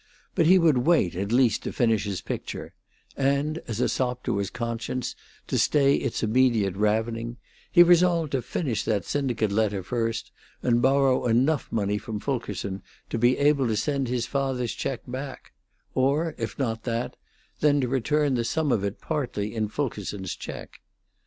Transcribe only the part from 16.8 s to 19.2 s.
that, then to return the sum of it